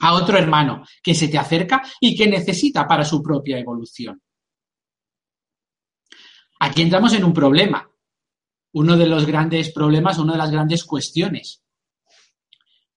[0.00, 4.20] a otro hermano que se te acerca y que necesita para su propia evolución.
[6.60, 7.88] Aquí entramos en un problema,
[8.72, 11.62] uno de los grandes problemas, una de las grandes cuestiones.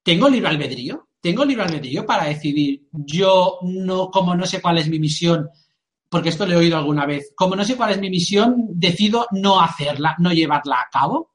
[0.04, 1.10] ¿Tengo libre albedrío?
[1.22, 5.50] ¿Tengo libre albedrío para decidir yo no, como no sé cuál es mi misión,
[6.10, 9.28] porque esto lo he oído alguna vez, como no sé cuál es mi misión, decido
[9.32, 11.32] no hacerla, no llevarla a cabo?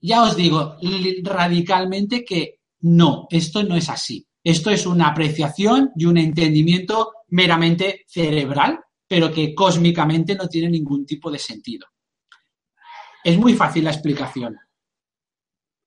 [0.00, 0.76] Ya os digo
[1.22, 4.26] radicalmente que no, esto no es así.
[4.42, 11.06] Esto es una apreciación y un entendimiento meramente cerebral, pero que cósmicamente no tiene ningún
[11.06, 11.86] tipo de sentido.
[13.22, 14.58] Es muy fácil la explicación.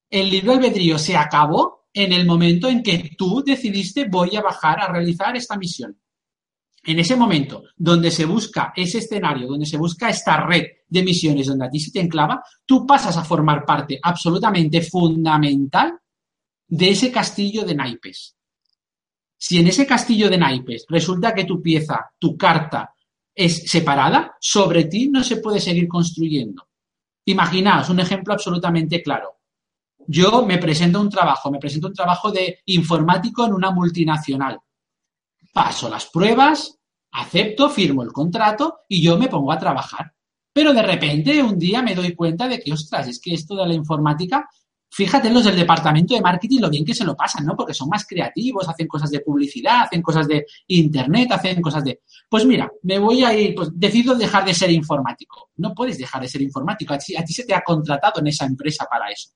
[0.09, 4.81] El libre albedrío se acabó en el momento en que tú decidiste voy a bajar
[4.81, 5.97] a realizar esta misión.
[6.83, 11.47] En ese momento donde se busca ese escenario, donde se busca esta red de misiones
[11.47, 15.97] donde a ti se te enclava, tú pasas a formar parte absolutamente fundamental
[16.67, 18.35] de ese castillo de naipes.
[19.37, 22.93] Si en ese castillo de naipes resulta que tu pieza, tu carta,
[23.33, 26.67] es separada, sobre ti no se puede seguir construyendo.
[27.25, 29.39] Imaginaos un ejemplo absolutamente claro.
[30.07, 34.59] Yo me presento un trabajo, me presento un trabajo de informático en una multinacional.
[35.53, 36.77] Paso las pruebas,
[37.11, 40.13] acepto, firmo el contrato y yo me pongo a trabajar.
[40.53, 43.67] Pero de repente un día me doy cuenta de que, ostras, es que esto de
[43.67, 44.47] la informática
[44.95, 47.53] fíjate los del departamento de marketing lo bien que se lo pasan, ¿no?
[47.53, 51.99] Porque son más creativos, hacen cosas de publicidad, hacen cosas de internet, hacen cosas de...
[52.29, 55.49] Pues mira, me voy a ir, pues decido dejar de ser informático.
[55.57, 58.27] No puedes dejar de ser informático, a ti, a ti se te ha contratado en
[58.27, 59.31] esa empresa para eso.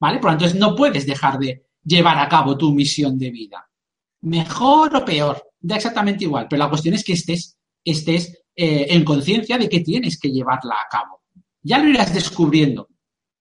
[0.00, 0.18] ¿Vale?
[0.18, 3.68] Por lo tanto, no puedes dejar de llevar a cabo tu misión de vida.
[4.22, 9.04] Mejor o peor, da exactamente igual, pero la cuestión es que estés, estés eh, en
[9.04, 11.22] conciencia de que tienes que llevarla a cabo.
[11.62, 12.88] Ya lo irás descubriendo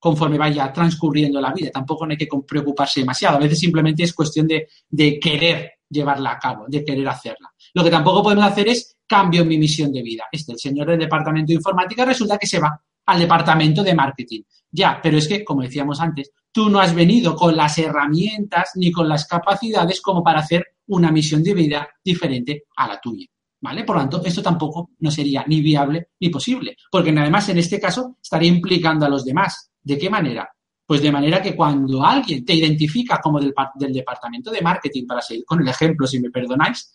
[0.05, 1.71] conforme vaya transcurriendo la vida.
[1.71, 3.37] Tampoco no hay que preocuparse demasiado.
[3.37, 7.51] A veces simplemente es cuestión de, querer llevarla a cabo, de querer hacerla.
[7.73, 10.25] Lo que tampoco podemos hacer es cambio mi misión de vida.
[10.31, 14.41] Este, el señor del departamento de informática resulta que se va al departamento de marketing.
[14.69, 18.89] Ya, pero es que, como decíamos antes, tú no has venido con las herramientas ni
[18.89, 23.25] con las capacidades como para hacer una misión de vida diferente a la tuya.
[23.59, 23.83] ¿Vale?
[23.83, 27.77] Por lo tanto, esto tampoco no sería ni viable ni posible, porque además en este
[27.77, 29.69] caso estaría implicando a los demás.
[29.83, 30.49] ¿De qué manera?
[30.85, 35.21] Pues de manera que cuando alguien te identifica como del, del, departamento de marketing, para
[35.21, 36.89] seguir con el ejemplo, si me perdonáis,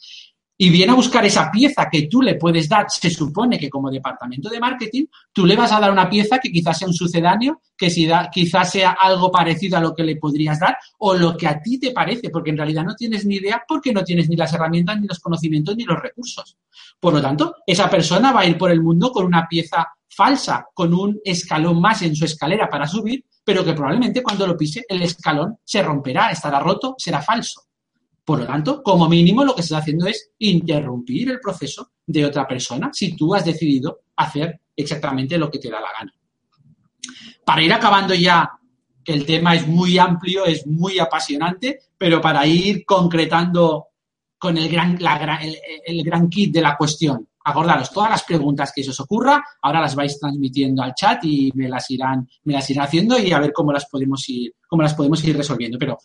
[0.63, 3.91] y viene a buscar esa pieza que tú le puedes dar, se supone que como
[3.91, 7.63] departamento de marketing, tú le vas a dar una pieza que quizás sea un sucedáneo,
[7.75, 11.35] que si da, quizás sea algo parecido a lo que le podrías dar o lo
[11.35, 14.29] que a ti te parece, porque en realidad no tienes ni idea porque no tienes
[14.29, 16.59] ni las herramientas, ni los conocimientos, ni los recursos.
[17.01, 20.67] Por lo tanto, esa persona va a ir por el mundo con una pieza falsa,
[20.75, 24.85] con un escalón más en su escalera para subir, pero que probablemente cuando lo pise
[24.87, 27.63] el escalón se romperá, estará roto, será falso.
[28.31, 32.25] Por lo tanto, como mínimo lo que se está haciendo es interrumpir el proceso de
[32.25, 36.15] otra persona si tú has decidido hacer exactamente lo que te da la gana.
[37.45, 38.49] Para ir acabando ya,
[39.03, 43.89] que el tema es muy amplio, es muy apasionante, pero para ir concretando
[44.39, 44.97] con el gran,
[45.85, 49.81] el gran kit de la cuestión, acordaros, todas las preguntas que se os ocurra, ahora
[49.81, 53.41] las vais transmitiendo al chat y me las irán, me las irán haciendo y a
[53.41, 55.79] ver cómo las podemos ir, cómo las podemos ir resolviendo.
[55.81, 55.99] Pero,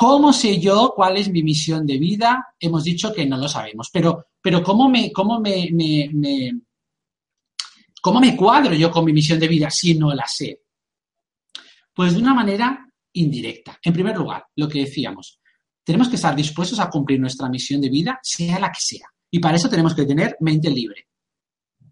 [0.00, 2.54] ¿cómo sé yo cuál es mi misión de vida?
[2.58, 5.68] Hemos dicho que no lo sabemos, pero, pero ¿cómo me, cómo me,
[8.00, 10.62] cómo me cuadro yo con mi misión de vida si no la sé?
[11.92, 13.78] Pues de una manera indirecta.
[13.82, 15.38] En primer lugar, lo que decíamos,
[15.84, 19.06] tenemos que estar dispuestos a cumplir nuestra misión de vida, sea la que sea.
[19.30, 21.08] Y para eso tenemos que tener mente libre.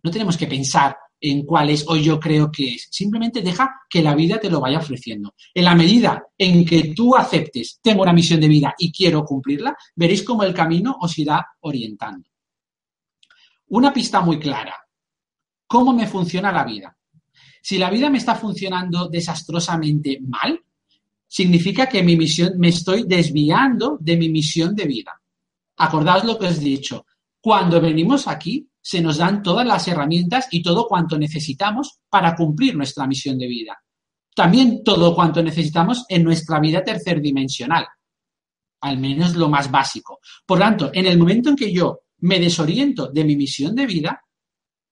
[0.03, 2.89] No tenemos que pensar en cuál es o yo creo que es.
[2.91, 5.35] Simplemente deja que la vida te lo vaya ofreciendo.
[5.53, 9.77] En la medida en que tú aceptes, tengo una misión de vida y quiero cumplirla,
[9.97, 12.29] veréis cómo el camino os irá orientando.
[13.69, 14.75] Una pista muy clara.
[15.67, 16.97] ¿Cómo me funciona la vida?
[17.61, 20.59] Si la vida me está funcionando desastrosamente mal,
[21.27, 25.21] significa que mi misión, me estoy desviando de mi misión de vida.
[25.77, 27.05] Acordaos lo que os he dicho.
[27.41, 32.77] Cuando venimos aquí, se nos dan todas las herramientas y todo cuanto necesitamos para cumplir
[32.77, 33.79] nuestra misión de vida.
[34.35, 37.87] También todo cuanto necesitamos en nuestra vida tercerdimensional,
[38.81, 40.21] al menos lo más básico.
[40.47, 44.23] Por tanto, en el momento en que yo me desoriento de mi misión de vida,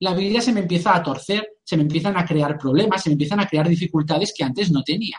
[0.01, 3.15] la vida se me empieza a torcer, se me empiezan a crear problemas, se me
[3.15, 5.19] empiezan a crear dificultades que antes no tenía.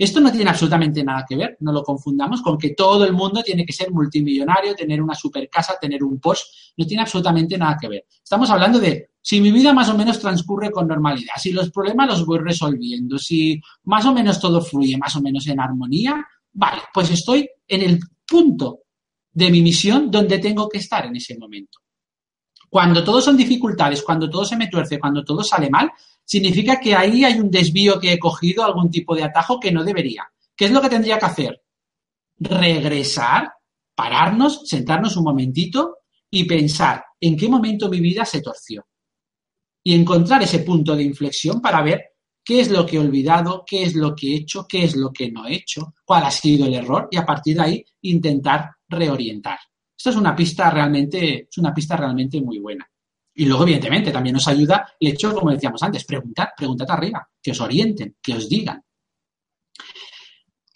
[0.00, 3.42] Esto no tiene absolutamente nada que ver, no lo confundamos con que todo el mundo
[3.42, 6.44] tiene que ser multimillonario, tener una super casa, tener un Porsche,
[6.78, 8.06] no tiene absolutamente nada que ver.
[8.10, 12.08] Estamos hablando de si mi vida más o menos transcurre con normalidad, si los problemas
[12.08, 16.80] los voy resolviendo, si más o menos todo fluye más o menos en armonía, vale,
[16.94, 18.84] pues estoy en el punto
[19.30, 21.78] de mi misión donde tengo que estar en ese momento.
[22.70, 25.92] Cuando todo son dificultades, cuando todo se me tuerce, cuando todo sale mal,
[26.30, 29.82] significa que ahí hay un desvío que he cogido, algún tipo de atajo que no
[29.82, 30.30] debería.
[30.54, 31.60] ¿Qué es lo que tendría que hacer?
[32.38, 33.52] Regresar,
[33.96, 35.96] pararnos, sentarnos un momentito
[36.30, 38.86] y pensar en qué momento mi vida se torció.
[39.82, 42.12] Y encontrar ese punto de inflexión para ver
[42.44, 45.12] qué es lo que he olvidado, qué es lo que he hecho, qué es lo
[45.12, 48.70] que no he hecho, cuál ha sido el error y a partir de ahí intentar
[48.88, 49.58] reorientar.
[49.98, 52.88] Esto es una pista realmente, es una pista realmente muy buena.
[53.34, 57.52] Y luego, evidentemente, también nos ayuda el hecho, como decíamos antes, preguntad, preguntad arriba, que
[57.52, 58.82] os orienten, que os digan.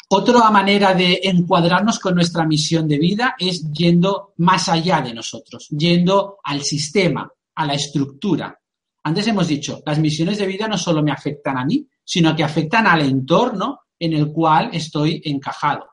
[0.09, 5.67] Otra manera de encuadrarnos con nuestra misión de vida es yendo más allá de nosotros,
[5.71, 8.57] yendo al sistema, a la estructura.
[9.03, 12.45] Antes hemos dicho, las misiones de vida no solo me afectan a mí, sino que
[12.45, 15.87] afectan al entorno en el cual estoy encajado.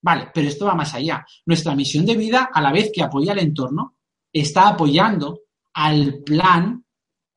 [0.00, 1.24] Vale, pero esto va más allá.
[1.46, 3.96] Nuestra misión de vida, a la vez que apoya al entorno,
[4.32, 5.40] está apoyando
[5.74, 6.84] al plan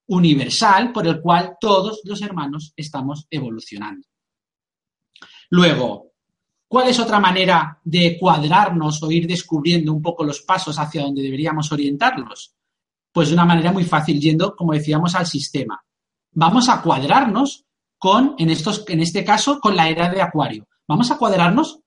[0.08, 4.08] universal por el cual todos los hermanos estamos evolucionando.
[5.50, 6.12] Luego,
[6.68, 11.22] ¿cuál es otra manera de cuadrarnos o ir descubriendo un poco los pasos hacia donde
[11.22, 12.56] deberíamos orientarlos?
[13.12, 15.82] Pues de una manera muy fácil, yendo, como decíamos, al sistema.
[16.34, 17.66] Vamos a cuadrarnos
[17.98, 20.68] con, en, estos, en este caso, con la era de Acuario.
[20.88, 21.82] Vamos a cuadrarnos,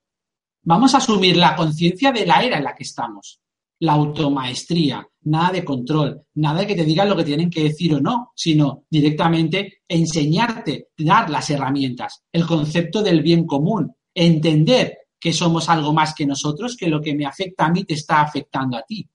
[0.61, 3.41] vamos a asumir la conciencia de la era en la que estamos
[3.79, 7.93] la automaestría, nada de control, nada de que te digan lo que tienen que decir
[7.95, 15.33] o no, sino directamente enseñarte, dar las herramientas, el concepto del bien común, entender que
[15.33, 18.77] somos algo más que nosotros, que lo que me afecta a mí te está afectando
[18.77, 19.07] a ti.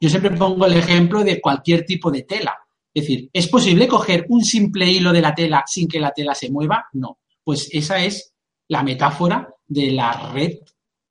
[0.00, 2.56] Yo siempre pongo el ejemplo de cualquier tipo de tela.
[2.92, 6.34] Es decir, ¿es posible coger un simple hilo de la tela sin que la tela
[6.34, 6.86] se mueva?
[6.92, 7.18] No.
[7.42, 8.32] Pues esa es
[8.68, 10.58] la metáfora de la red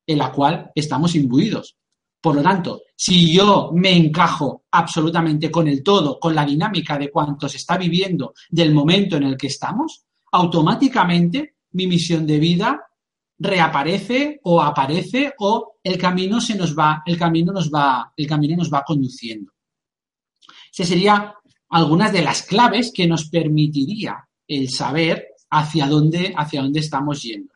[0.06, 1.76] en la cual estamos imbuidos.
[2.24, 7.10] Por lo tanto, si yo me encajo absolutamente con el todo, con la dinámica de
[7.10, 12.80] cuánto se está viviendo, del momento en el que estamos, automáticamente mi misión de vida
[13.38, 18.56] reaparece o aparece o el camino se nos va, el camino nos va, el camino
[18.56, 19.52] nos va conduciendo.
[20.72, 21.30] Esas serían
[21.68, 24.16] algunas de las claves que nos permitiría
[24.48, 27.52] el saber hacia dónde, hacia dónde estamos yendo.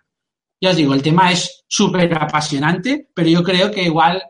[0.61, 4.22] Ya os digo, el tema es súper apasionante, pero yo creo que igual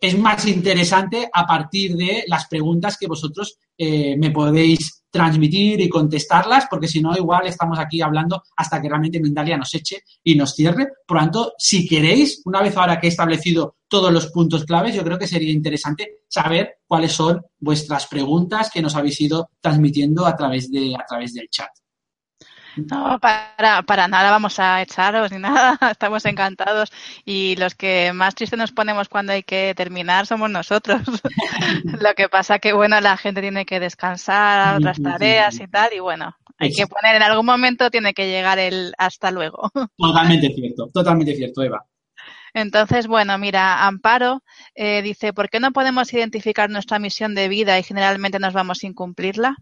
[0.00, 5.88] es más interesante a partir de las preguntas que vosotros eh, me podéis transmitir y
[5.88, 10.34] contestarlas, porque si no, igual estamos aquí hablando hasta que realmente Mindalia nos eche y
[10.34, 10.88] nos cierre.
[11.06, 14.94] Por lo tanto, si queréis, una vez ahora que he establecido todos los puntos claves,
[14.94, 20.26] yo creo que sería interesante saber cuáles son vuestras preguntas que nos habéis ido transmitiendo
[20.26, 21.70] a través, de, a través del chat.
[22.76, 26.92] No, para, para nada vamos a echaros ni nada, estamos encantados
[27.24, 31.00] y los que más tristes nos ponemos cuando hay que terminar somos nosotros.
[32.00, 36.00] Lo que pasa que, bueno, la gente tiene que descansar, otras tareas y tal, y
[36.00, 39.70] bueno, hay que poner en algún momento, tiene que llegar el hasta luego.
[39.96, 41.84] Totalmente cierto, totalmente cierto, Eva.
[42.54, 44.42] Entonces, bueno, mira, Amparo
[44.74, 48.78] eh, dice, ¿por qué no podemos identificar nuestra misión de vida y generalmente nos vamos
[48.78, 49.56] sin cumplirla?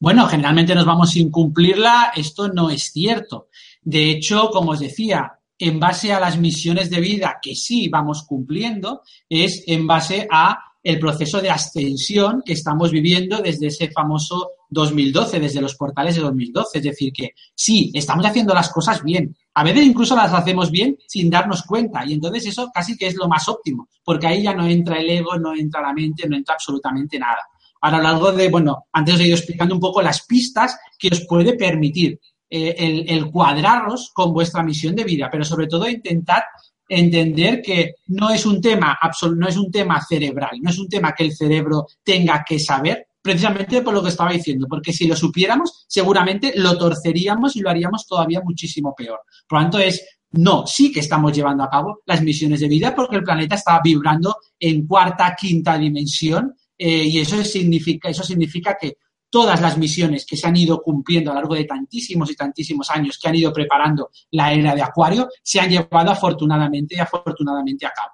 [0.00, 3.48] Bueno, generalmente nos vamos sin cumplirla, esto no es cierto.
[3.82, 8.22] De hecho, como os decía, en base a las misiones de vida que sí vamos
[8.22, 14.52] cumpliendo, es en base a el proceso de ascensión que estamos viviendo desde ese famoso
[14.70, 16.78] 2012, desde los portales de 2012.
[16.78, 19.36] Es decir, que sí, estamos haciendo las cosas bien.
[19.54, 22.06] A veces incluso las hacemos bien sin darnos cuenta.
[22.06, 25.10] Y entonces eso casi que es lo más óptimo, porque ahí ya no entra el
[25.10, 27.42] ego, no entra la mente, no entra absolutamente nada.
[27.80, 31.08] A lo largo de, bueno, antes os he ido explicando un poco las pistas que
[31.08, 32.18] os puede permitir
[32.50, 36.44] eh, el, cuadrarlos con vuestra misión de vida, pero sobre todo intentar
[36.88, 38.98] entender que no es un tema
[39.36, 43.08] no es un tema cerebral, no es un tema que el cerebro tenga que saber,
[43.20, 47.68] precisamente por lo que estaba diciendo, porque si lo supiéramos, seguramente lo torceríamos y lo
[47.68, 49.20] haríamos todavía muchísimo peor.
[49.46, 52.94] Por lo tanto, es no, sí que estamos llevando a cabo las misiones de vida
[52.94, 58.76] porque el planeta está vibrando en cuarta, quinta dimensión eh, y eso significa, eso significa
[58.80, 58.98] que
[59.30, 62.90] todas las misiones que se han ido cumpliendo a lo largo de tantísimos y tantísimos
[62.90, 67.86] años que han ido preparando la era de Acuario se han llevado afortunadamente y afortunadamente
[67.86, 68.12] a cabo.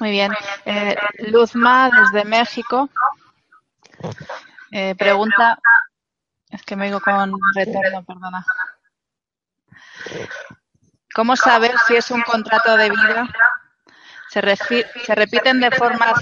[0.00, 0.32] Muy bien.
[0.64, 0.96] Eh,
[1.30, 2.88] Luzma, desde México,
[4.70, 5.58] eh, pregunta,
[6.50, 8.46] es que me digo con retorno, perdona.
[11.14, 13.28] ¿Cómo saber si es un contrato de vida?
[14.30, 16.12] Se, repiten de forma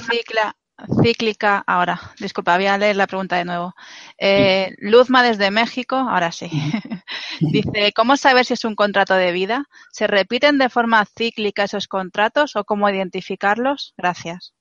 [1.02, 3.74] cíclica, ahora, disculpa, voy a leer la pregunta de nuevo.
[4.18, 6.50] Eh, Luzma desde México, ahora sí.
[7.40, 9.66] Dice, ¿cómo saber si es un contrato de vida?
[9.90, 13.94] ¿Se repiten de forma cíclica esos contratos o cómo identificarlos?
[13.96, 14.54] Gracias.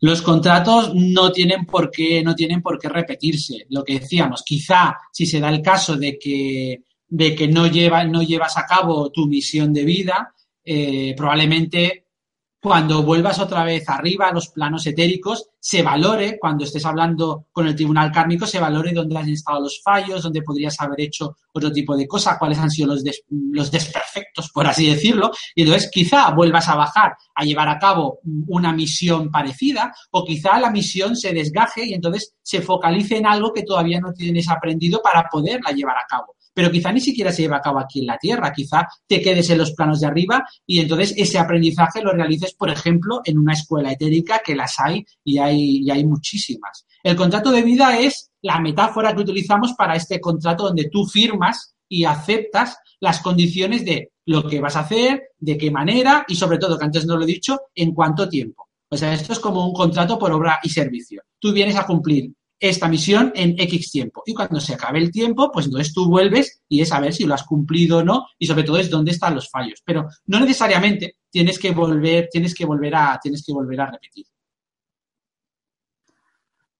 [0.00, 3.66] Los contratos no tienen por qué, no tienen por qué repetirse.
[3.68, 8.04] Lo que decíamos, quizá si se da el caso de que, de que no, lleva,
[8.04, 12.07] no llevas a cabo tu misión de vida, eh, probablemente
[12.60, 17.68] cuando vuelvas otra vez arriba a los planos etéricos, se valore, cuando estés hablando con
[17.68, 21.70] el tribunal kármico, se valore dónde han estado los fallos, dónde podrías haber hecho otro
[21.70, 25.30] tipo de cosas, cuáles han sido los, los desperfectos, por así decirlo.
[25.54, 30.58] Y entonces quizá vuelvas a bajar a llevar a cabo una misión parecida o quizá
[30.58, 35.00] la misión se desgaje y entonces se focalice en algo que todavía no tienes aprendido
[35.02, 38.06] para poderla llevar a cabo pero quizá ni siquiera se lleva a cabo aquí en
[38.06, 42.10] la Tierra, quizá te quedes en los planos de arriba y entonces ese aprendizaje lo
[42.10, 46.84] realices, por ejemplo, en una escuela etérica, que las hay y hay, y hay muchísimas.
[47.04, 51.76] El contrato de vida es la metáfora que utilizamos para este contrato donde tú firmas
[51.88, 56.58] y aceptas las condiciones de lo que vas a hacer, de qué manera y sobre
[56.58, 58.68] todo, que antes no lo he dicho, en cuánto tiempo.
[58.90, 61.22] O sea, esto es como un contrato por obra y servicio.
[61.38, 64.22] Tú vienes a cumplir esta misión en X tiempo.
[64.26, 67.24] Y cuando se acabe el tiempo, pues entonces tú vuelves y es a ver si
[67.24, 69.82] lo has cumplido o no, y sobre todo es dónde están los fallos.
[69.84, 74.26] Pero no necesariamente tienes que volver, tienes que volver a, tienes que volver a repetir.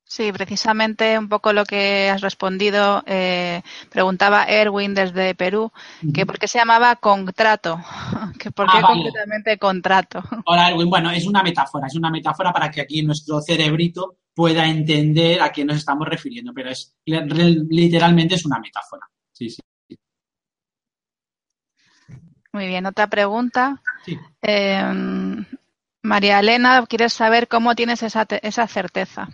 [0.09, 3.02] Sí, precisamente un poco lo que has respondido.
[3.06, 5.70] Eh, preguntaba Erwin desde Perú
[6.14, 7.78] que por qué se llamaba contrato,
[8.38, 10.22] que por qué ah, completamente contrato.
[10.46, 14.66] Hola Erwin, bueno, es una metáfora, es una metáfora para que aquí nuestro cerebrito pueda
[14.66, 19.06] entender a qué nos estamos refiriendo, pero es literalmente es una metáfora.
[19.30, 19.61] Sí, sí.
[22.50, 23.82] Muy bien, otra pregunta.
[24.40, 25.44] Em,
[26.00, 29.28] María Elena, ¿quieres saber cómo tienes esa, esa certeza?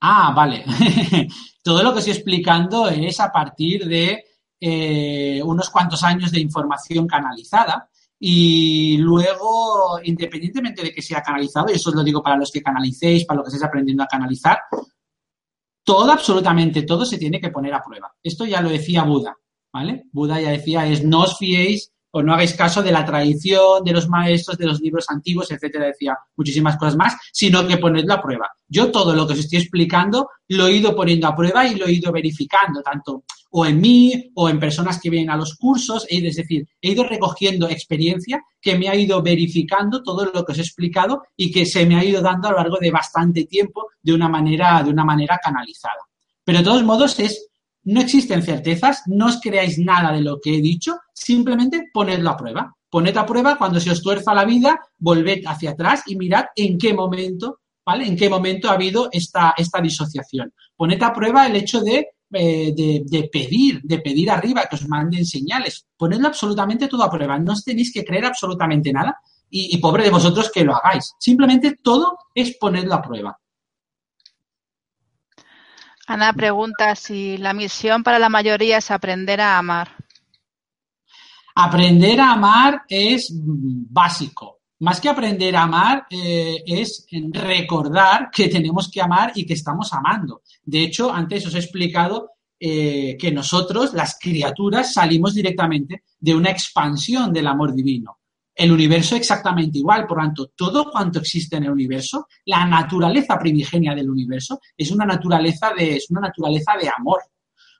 [0.00, 0.64] Ah, vale.
[1.62, 4.24] Todo lo que estoy explicando es a partir de
[4.60, 7.88] eh, unos cuantos años de información canalizada
[8.18, 12.62] y luego, independientemente de que sea canalizado, y eso os lo digo para los que
[12.62, 14.58] canalicéis, para los que estéis aprendiendo a canalizar,
[15.84, 18.14] todo, absolutamente todo se tiene que poner a prueba.
[18.22, 19.36] Esto ya lo decía Buda,
[19.72, 20.04] ¿vale?
[20.12, 23.92] Buda ya decía es no os fiéis o no hagáis caso de la tradición, de
[23.92, 28.22] los maestros, de los libros antiguos, etcétera, decía muchísimas cosas más, sino que ponedlo a
[28.22, 28.50] prueba.
[28.66, 31.86] Yo todo lo que os estoy explicando lo he ido poniendo a prueba y lo
[31.86, 36.06] he ido verificando, tanto o en mí o en personas que vienen a los cursos,
[36.08, 40.58] es decir, he ido recogiendo experiencia que me ha ido verificando todo lo que os
[40.58, 43.88] he explicado y que se me ha ido dando a lo largo de bastante tiempo
[44.00, 46.00] de una manera, de una manera canalizada.
[46.44, 47.46] Pero de todos modos es
[47.86, 52.36] no existen certezas, no os creáis nada de lo que he dicho, simplemente ponedlo a
[52.36, 52.74] prueba.
[52.90, 56.78] Poned a prueba cuando se os tuerza la vida, volved hacia atrás y mirad en
[56.78, 58.06] qué momento, ¿vale?
[58.06, 60.52] En qué momento ha habido esta, esta disociación.
[60.76, 65.24] Poned a prueba el hecho de, eh, de, pedir, de pedir arriba que os manden
[65.24, 65.86] señales.
[65.96, 67.38] Ponedlo absolutamente todo a prueba.
[67.38, 69.16] No os tenéis que creer absolutamente nada
[69.48, 71.12] y, y pobre de vosotros que lo hagáis.
[71.20, 73.38] Simplemente todo es ponerlo a prueba.
[76.06, 79.88] Ana pregunta si la misión para la mayoría es aprender a amar.
[81.54, 84.60] Aprender a amar es básico.
[84.80, 89.92] Más que aprender a amar eh, es recordar que tenemos que amar y que estamos
[89.92, 90.42] amando.
[90.62, 96.50] De hecho, antes os he explicado eh, que nosotros, las criaturas, salimos directamente de una
[96.50, 98.18] expansión del amor divino.
[98.56, 100.06] El universo exactamente igual.
[100.06, 104.90] Por lo tanto, todo cuanto existe en el universo, la naturaleza primigenia del universo es
[104.90, 107.20] una naturaleza de, es una naturaleza de amor.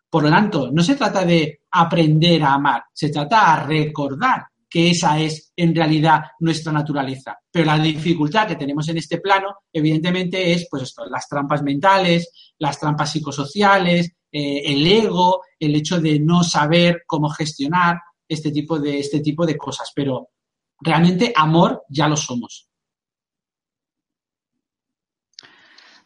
[0.08, 4.90] Por lo tanto, no se trata de aprender a amar, se trata de recordar que
[4.90, 7.38] esa es en realidad nuestra naturaleza.
[7.50, 12.78] Pero la dificultad que tenemos en este plano, evidentemente, es pues las trampas mentales, las
[12.78, 17.98] trampas psicosociales, eh, el ego, el hecho de no saber cómo gestionar
[18.28, 19.90] este tipo de, este tipo de cosas.
[19.94, 20.28] Pero
[20.80, 22.68] realmente amor ya lo somos.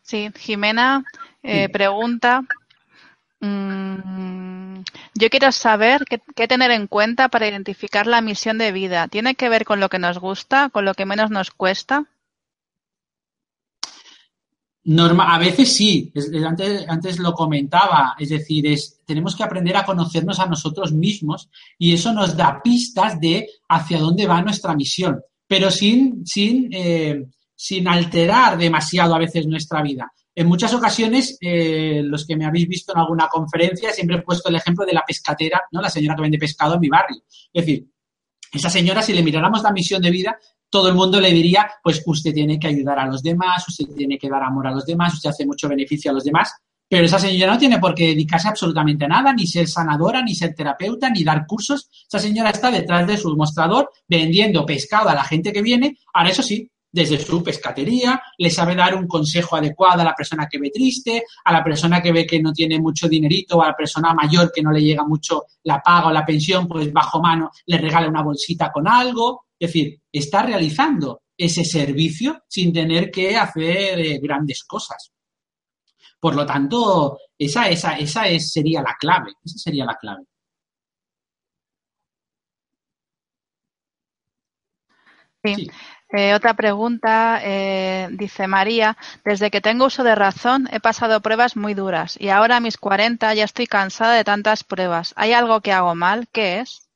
[0.03, 1.05] Sí, Jimena
[1.43, 2.43] eh, pregunta,
[3.39, 4.81] mm,
[5.15, 9.09] yo quiero saber qué, tener en cuenta para identificar la misión de vida.
[9.09, 12.07] ¿Tiene que ver con lo que nos gusta, con lo que menos nos cuesta?
[14.83, 16.11] Norma, a veces sí,
[16.47, 21.51] antes, antes, lo comentaba, es decir, es, tenemos que aprender a conocernos a nosotros mismos
[21.79, 27.27] y eso nos da pistas de hacia dónde va nuestra misión, pero sin, sin, eh,
[27.55, 30.11] sin alterar demasiado a veces nuestra vida.
[30.35, 34.49] En muchas ocasiones, eh, los que me habéis visto en alguna conferencia, siempre he puesto
[34.49, 35.83] el ejemplo de la pescatera, ¿no?
[35.83, 37.23] La señora que vende pescado en mi barrio.
[37.53, 37.87] Es decir,
[38.51, 40.39] esa señora, si le miráramos la misión de vida,
[40.71, 44.17] todo el mundo le diría, pues usted tiene que ayudar a los demás, usted tiene
[44.17, 46.55] que dar amor a los demás, usted hace mucho beneficio a los demás,
[46.91, 50.35] pero esa señora no tiene por qué dedicarse absolutamente a nada, ni ser sanadora, ni
[50.35, 51.89] ser terapeuta, ni dar cursos.
[52.09, 55.99] Esa señora está detrás de su mostrador vendiendo pescado a la gente que viene.
[56.13, 60.49] Ahora, eso sí, desde su pescatería, le sabe dar un consejo adecuado a la persona
[60.51, 63.77] que ve triste, a la persona que ve que no tiene mucho dinerito, a la
[63.77, 67.53] persona mayor que no le llega mucho la paga o la pensión, pues bajo mano
[67.67, 69.45] le regala una bolsita con algo.
[69.61, 75.13] Es decir, está realizando ese servicio sin tener que hacer eh, grandes cosas.
[76.19, 79.33] Por lo tanto, esa, esa, esa es, sería la clave.
[79.45, 80.25] Esa sería la clave.
[85.43, 85.71] Sí.
[86.13, 91.57] Eh, otra pregunta, eh, dice María, desde que tengo uso de razón he pasado pruebas
[91.57, 95.15] muy duras y ahora a mis 40 ya estoy cansada de tantas pruebas.
[95.17, 96.29] ¿Hay algo que hago mal?
[96.33, 96.90] ¿Qué es?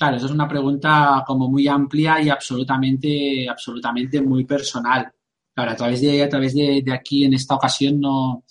[0.00, 5.12] Claro, eso es una pregunta como muy amplia y absolutamente, absolutamente muy personal.
[5.54, 8.44] Claro, a través de, a través de, aquí en esta ocasión no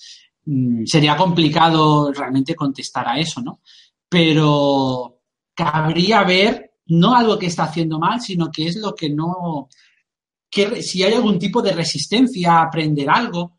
[0.46, 3.62] mm, sería complicado realmente contestar a eso, ¿no?
[4.08, 5.22] Pero
[5.56, 9.70] cabría ver no algo que está haciendo mal, sino que es lo que no,
[10.52, 13.58] que si hay algún tipo de resistencia a aprender algo,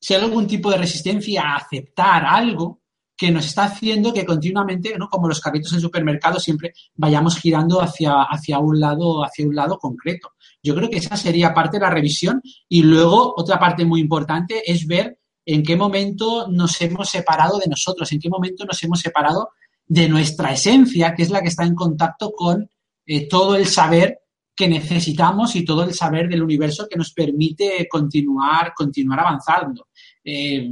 [0.00, 2.80] si hay algún tipo de resistencia a aceptar algo
[3.18, 5.08] que nos está haciendo que continuamente, ¿no?
[5.10, 9.76] como los carritos en supermercado, siempre vayamos girando hacia, hacia, un lado, hacia un lado
[9.76, 10.34] concreto.
[10.62, 14.62] Yo creo que esa sería parte de la revisión y luego otra parte muy importante
[14.70, 19.00] es ver en qué momento nos hemos separado de nosotros, en qué momento nos hemos
[19.00, 19.50] separado
[19.84, 22.70] de nuestra esencia, que es la que está en contacto con
[23.04, 24.20] eh, todo el saber
[24.54, 29.88] que necesitamos y todo el saber del universo que nos permite continuar, continuar avanzando.
[30.22, 30.70] Eh,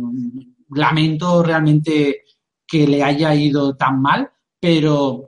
[0.70, 2.22] lamento realmente
[2.66, 5.24] que le haya ido tan mal, pero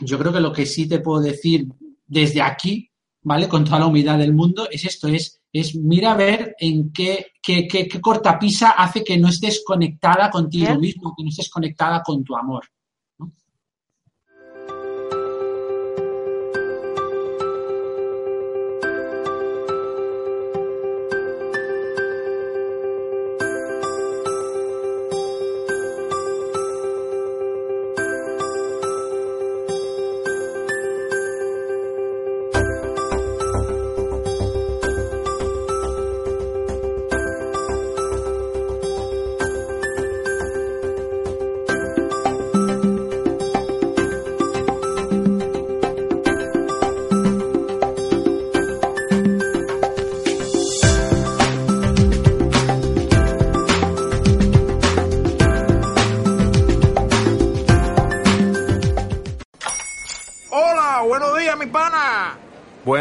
[0.00, 1.66] yo creo que lo que sí te puedo decir
[2.06, 2.90] desde aquí,
[3.22, 3.48] ¿vale?
[3.48, 7.32] Con toda la humildad del mundo, es esto, es, es mira a ver en qué,
[7.42, 12.02] qué, qué, qué cortapisa hace que no estés conectada contigo mismo, que no estés conectada
[12.02, 12.64] con tu amor.